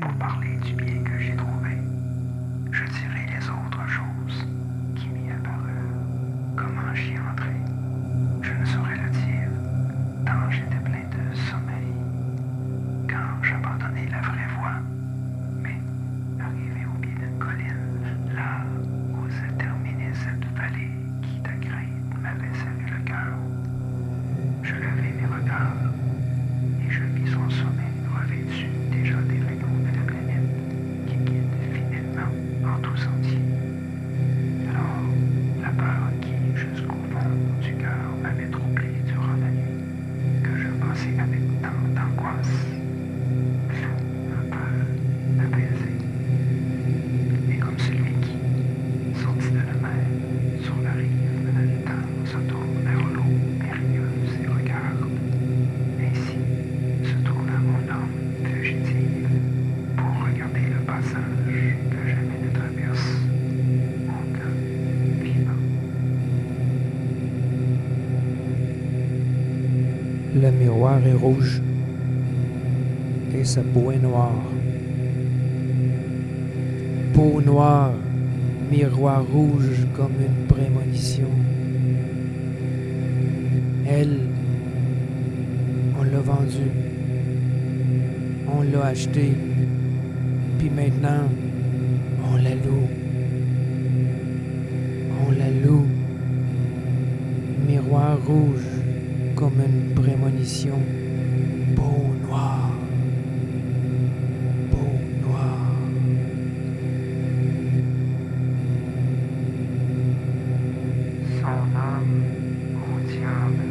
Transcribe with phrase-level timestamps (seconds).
[0.00, 0.93] pour parler du bien
[70.58, 71.60] miroir est rouge
[73.36, 74.42] et sa peau est noire.
[77.12, 77.92] Peau noire,
[78.70, 81.28] miroir rouge comme une prémonition.
[83.86, 84.20] Elle,
[85.98, 86.72] on l'a vendue,
[88.48, 89.32] on l'a achetée,
[90.58, 91.28] puis maintenant,
[92.32, 92.88] on la loue.
[95.26, 95.86] On la loue.
[97.66, 98.73] Miroir rouge
[99.44, 100.78] comme une prémonition.
[101.76, 102.70] Peau noire.
[104.70, 104.88] Peau
[105.22, 105.58] noire.
[111.40, 112.22] Son âme
[112.88, 113.68] au diable,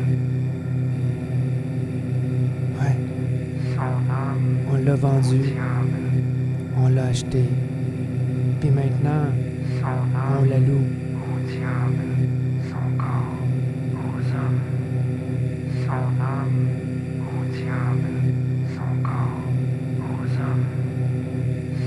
[2.80, 2.98] Ouais,
[3.74, 6.02] son âme on l'a au vendu, diable,
[6.78, 7.46] on l'a acheté.
[8.60, 9.26] Puis maintenant,
[9.82, 10.86] son on la loue.
[11.18, 12.13] au diable,
[15.94, 16.70] son âme
[17.22, 18.14] au diable,
[18.76, 19.44] son corps
[20.00, 20.66] aux hommes,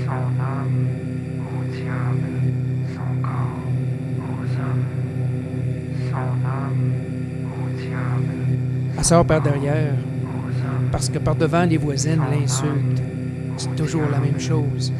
[0.05, 0.87] son âme
[1.43, 2.35] au diable,
[2.95, 3.63] son corps
[4.29, 4.87] aux hommes,
[6.09, 6.87] son âme
[7.51, 8.37] au diable,
[8.97, 9.95] Elle sort par derrière,
[10.91, 13.03] parce que par devant, les voisines l'insultent.
[13.57, 14.93] C'est toujours la même chose.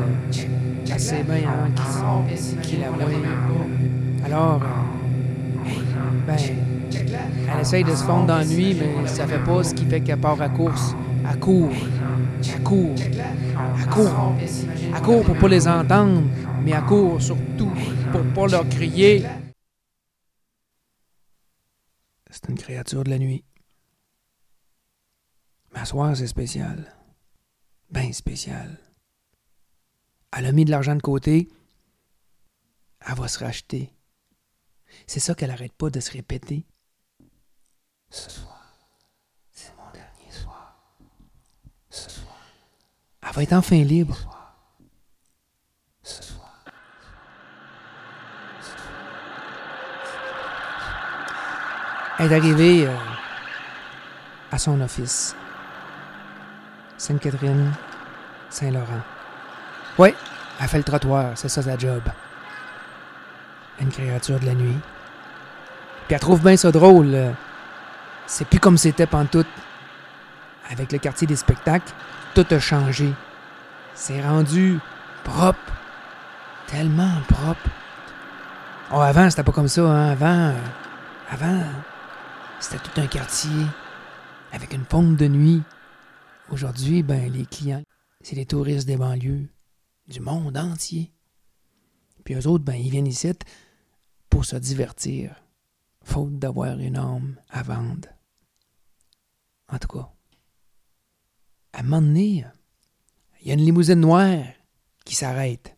[1.03, 4.25] sort, puis elle s'imagine qu'on la.
[4.25, 4.63] Alors, hommes,
[6.25, 6.37] ben,
[7.53, 10.01] elle essaye de se fondre dans la nuit, mais ça fait pas ce qui fait
[10.01, 10.95] qu'elle part à course.
[11.29, 11.71] Elle court,
[12.43, 14.35] elle court, Elle court.
[14.93, 16.23] qu'on court pour pas les entendre,
[16.63, 17.71] mais elle court surtout
[18.11, 19.25] pour pas leur crier.
[22.29, 23.43] C'est une créature de la nuit.
[25.73, 26.93] Mais à soir, c'est spécial.
[27.89, 28.77] Ben spécial.
[30.35, 31.49] Elle a mis de l'argent de côté.
[33.05, 33.93] Elle va se racheter.
[35.05, 36.65] C'est ça qu'elle arrête pas de se répéter.
[38.09, 38.61] Ce soir,
[39.51, 40.77] c'est mon dernier soir.
[41.89, 42.35] Ce soir.
[43.21, 44.17] Elle va être enfin libre.
[52.19, 52.95] Elle est arrivée euh,
[54.51, 55.35] à son office.
[56.97, 57.73] Sainte-Catherine,
[58.49, 59.01] Saint-Laurent.
[59.99, 60.13] Oui,
[60.59, 62.01] elle fait le trottoir, c'est ça sa job.
[63.79, 64.77] Une créature de la nuit.
[66.07, 67.13] Puis elle trouve bien ça drôle.
[67.13, 67.31] euh,
[68.25, 69.47] C'est plus comme c'était pantoute.
[70.69, 71.91] Avec le quartier des spectacles,
[72.33, 73.13] tout a changé.
[73.93, 74.79] C'est rendu
[75.23, 75.59] propre.
[76.67, 77.69] Tellement propre.
[78.91, 80.11] Oh, avant, c'était pas comme ça, hein.
[80.11, 80.53] Avant, euh,
[81.29, 81.63] avant,
[82.59, 83.65] c'était tout un quartier
[84.51, 85.61] avec une pompe de nuit.
[86.49, 87.83] Aujourd'hui, ben, les clients,
[88.21, 89.47] c'est les touristes des banlieues,
[90.07, 91.11] du monde entier.
[92.23, 93.31] Puis eux autres, ben, ils viennent ici
[94.29, 95.35] pour se divertir,
[96.03, 98.09] faute d'avoir une âme à vendre.
[99.69, 100.11] En tout cas,
[101.73, 102.45] à un moment donné,
[103.41, 104.45] il y a une limousine noire
[105.05, 105.75] qui s'arrête.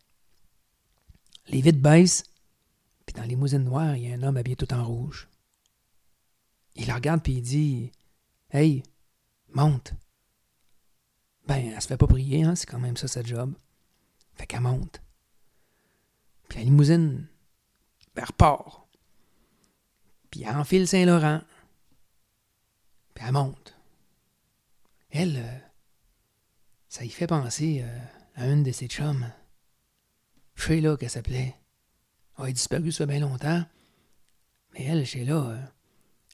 [1.48, 2.24] Les vitres baissent,
[3.06, 5.30] puis dans la limousine noire, il y a un homme habillé tout en rouge.
[6.76, 7.92] Il la regarde puis il dit
[8.50, 8.84] Hey,
[9.54, 9.94] monte.
[11.48, 13.54] Ben, elle se fait pas prier, hein, c'est quand même ça sa job.
[14.36, 15.02] Fait qu'elle monte.
[16.50, 17.28] Puis la limousine,
[18.16, 18.88] ben, elle repart.
[20.30, 21.42] Puis elle enfile Saint-Laurent.
[23.14, 23.78] Puis elle monte.
[25.10, 25.60] Elle, euh,
[26.90, 28.00] ça y fait penser euh,
[28.36, 29.32] à une de ses chums.
[30.56, 31.56] Sheila, qu'elle s'appelait.
[32.38, 33.64] Elle a disparu ça bien longtemps.
[34.74, 35.66] Mais elle, Sheila, euh,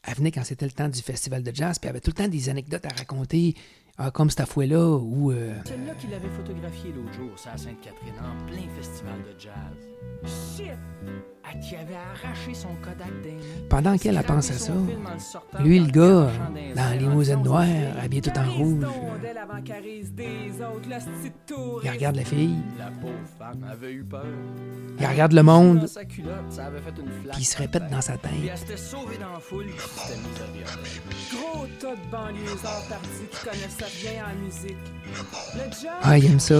[0.03, 2.15] elle venait quand c'était le temps du festival de jazz, puis elle avait tout le
[2.15, 3.56] temps des anecdotes à raconter,
[3.97, 5.31] ah, comme cette fois-là, où...
[5.31, 9.53] euh, Celle-là qu'il avait photographiée l'autre jour, c'est à Sainte-Catherine, en plein festival de jazz.
[10.57, 10.71] Shit!
[11.43, 13.67] Elle qui avait arraché son Kodak des mains.
[13.69, 14.73] pendant qu'elle elle Scrappé pense à ça,
[15.59, 16.29] lui, le gars,
[16.75, 17.65] dans disant, noires,
[18.01, 18.85] habillé tout en rouge,
[21.83, 24.25] il regarde la fille, La pauvre femme avait eu peur.
[24.99, 26.23] il regarde le monde, puis
[27.39, 28.31] il se répète dans sa tête.
[36.03, 36.55] Ah, il aime ça.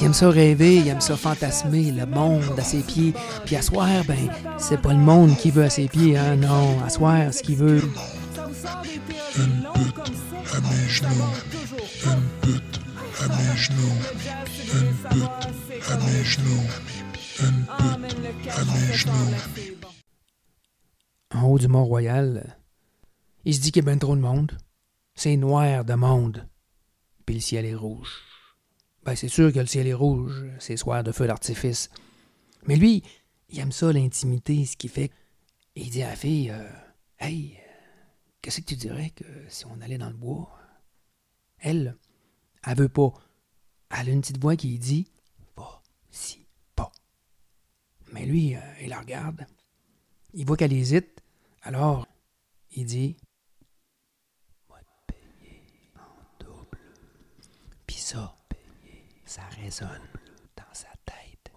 [0.00, 3.12] Il aime ça rêver, il aime ça fantasmer, le monde à ses pieds.
[3.44, 4.28] Puis à soir, ben,
[4.58, 6.82] c'est pas le monde qui veut à ses pieds, hein, non.
[6.84, 7.82] À soir, ce qu'il veut,
[21.34, 22.56] en haut du Mont-Royal,
[23.44, 24.52] il se dit qu'il y a bien trop de monde.
[25.14, 26.46] C'est noir de monde.
[27.26, 28.22] Puis le ciel est rouge.
[29.04, 31.90] Ben, c'est sûr que le ciel est rouge, c'est soir de feu d'artifice.
[32.66, 33.02] Mais lui,
[33.48, 35.10] il aime ça, l'intimité, ce qui fait.
[35.74, 36.68] Il dit à la fille euh,
[37.18, 37.58] Hey,
[38.40, 40.56] qu'est-ce que tu dirais que si on allait dans le bois
[41.58, 41.96] Elle,
[42.64, 43.12] elle veut pas.
[43.90, 45.10] Elle a une petite voix qui dit
[45.56, 46.46] Pas si
[46.76, 46.92] pas.
[48.12, 49.46] Mais lui, euh, il la regarde.
[50.32, 51.22] Il voit qu'elle hésite.
[51.62, 52.06] Alors,
[52.70, 53.16] il dit
[54.68, 56.78] Moi te payer en double.
[57.86, 58.36] Puis ça,
[59.32, 59.88] ça résonne
[60.58, 61.50] dans sa tête.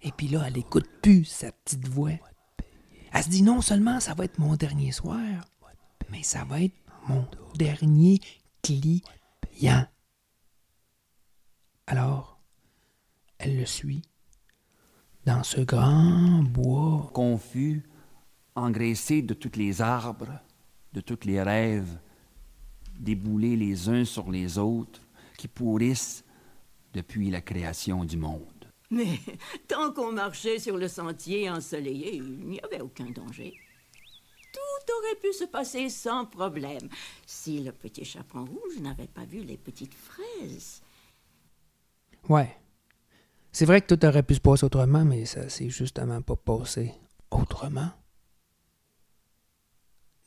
[0.00, 2.18] Et puis là, elle écoute plus sa petite voix.
[3.12, 5.44] Elle se dit non seulement ça va être mon dernier soir,
[6.08, 6.76] mais ça va être
[7.08, 8.20] mon dernier
[8.62, 9.84] client.
[11.86, 12.40] Alors,
[13.36, 14.00] elle le suit
[15.26, 17.86] dans ce grand bois confus,
[18.54, 20.40] engraissé de tous les arbres,
[20.94, 21.98] de tous les rêves,
[22.98, 25.02] déboulés les uns sur les autres,
[25.36, 26.24] qui pourrissent
[26.92, 28.56] depuis la création du monde.
[28.90, 29.18] Mais
[29.68, 33.54] tant qu'on marchait sur le sentier ensoleillé, il n'y avait aucun danger.
[34.52, 36.88] Tout aurait pu se passer sans problème
[37.26, 40.82] si le petit chaperon rouge n'avait pas vu les petites fraises.
[42.28, 42.56] Ouais.
[43.52, 46.94] C'est vrai que tout aurait pu se passer autrement, mais ça s'est justement pas passé
[47.30, 47.90] autrement.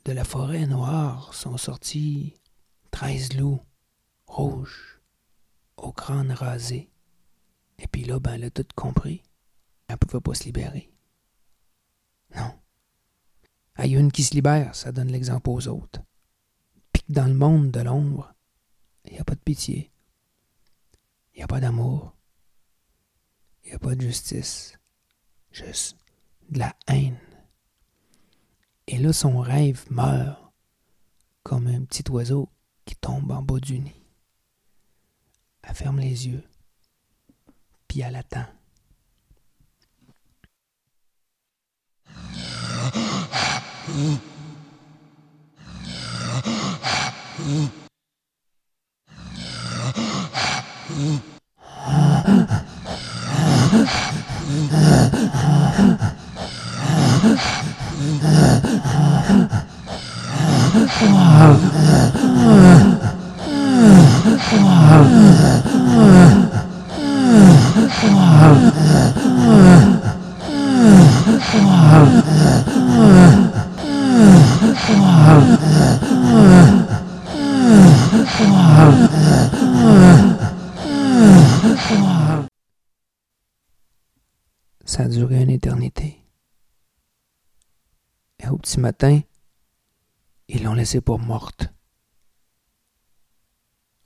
[0.06, 2.34] De la forêt noire sont sortis
[2.92, 3.62] treize loups
[4.28, 4.99] rouges
[5.84, 6.90] aux crânes rasés.
[7.78, 9.24] Et puis là, ben, elle a tout compris.
[9.88, 10.92] Elle pouvait pas se libérer.
[12.36, 12.54] Non.
[13.84, 16.02] Il y a une qui se libère, ça donne l'exemple aux autres.
[16.92, 18.34] Puis que dans le monde de l'ombre,
[19.06, 19.92] il n'y a pas de pitié.
[21.34, 22.14] Il n'y a pas d'amour.
[23.64, 24.78] Il n'y a pas de justice.
[25.52, 25.98] Juste
[26.50, 27.18] de la haine.
[28.88, 30.52] Et là, son rêve meurt
[31.44, 32.50] comme un petit oiseau
[32.86, 33.99] qui tombe en bas du nid.
[35.70, 36.44] Elle ferme les yeux,
[37.88, 38.46] puis elle attend.
[84.86, 86.26] Ça a duré une éternité.
[88.40, 89.20] Et au petit matin,
[90.48, 91.70] ils l'ont laissée pour morte.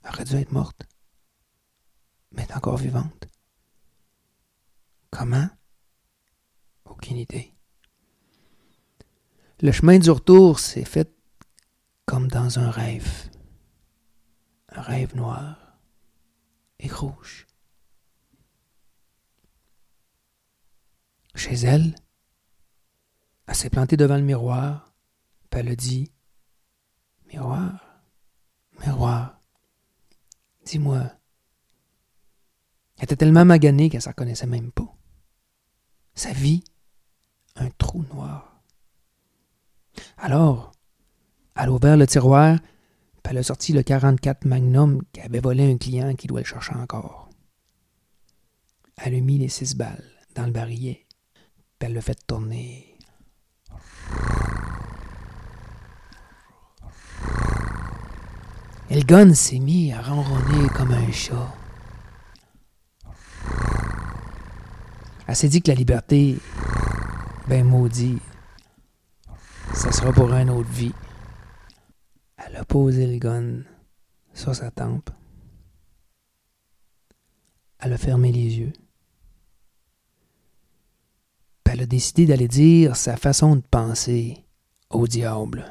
[0.06, 0.82] Aurait dû être morte,
[2.32, 3.26] mais est encore vivante.
[5.10, 5.48] Comment?
[6.84, 7.54] Aucune idée.
[9.60, 11.10] Le chemin du retour s'est fait
[12.04, 13.30] comme dans un rêve.
[14.68, 15.78] Un rêve noir
[16.80, 17.46] et rouge.
[21.34, 21.94] Chez elle,
[23.46, 24.92] elle s'est plantée devant le miroir,
[25.50, 26.12] puis elle a dit
[27.26, 28.02] Miroir,
[28.80, 29.23] miroir,
[30.64, 31.10] dis-moi.
[32.96, 34.94] Elle était tellement maganée qu'elle ne s'en connaissait même pas?
[36.14, 36.62] Sa vie,
[37.56, 38.62] un trou noir.
[40.16, 40.72] Alors,
[41.56, 42.58] elle a ouvert le tiroir,
[43.22, 46.74] puis elle a sorti le 44 Magnum qu'avait volé un client qui doit le chercher
[46.74, 47.30] encore.
[48.96, 50.04] Elle a mis les six balles
[50.34, 51.06] dans le barillet,
[51.78, 52.93] puis elle l'a fait tourner
[58.90, 61.54] Elgon s'est mis à ronronner comme un chat.
[65.26, 66.38] Elle s'est dit que la liberté,
[67.48, 68.18] ben maudit,
[69.72, 70.92] ça sera pour une autre vie.
[72.36, 73.62] Elle a posé le gun
[74.34, 75.10] sur sa tempe.
[77.78, 78.72] Elle a fermé les yeux.
[81.74, 84.44] Elle a décidé d'aller dire sa façon de penser
[84.90, 85.64] au diable.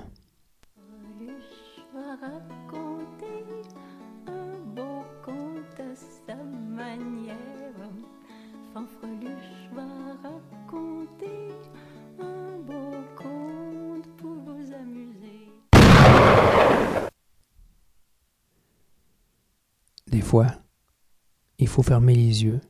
[21.59, 22.61] Il faut fermer les yeux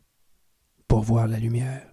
[0.88, 1.93] pour voir la lumière.